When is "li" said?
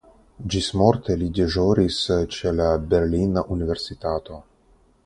1.23-1.27